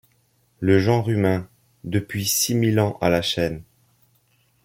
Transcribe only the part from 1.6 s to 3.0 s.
depuis six mille ans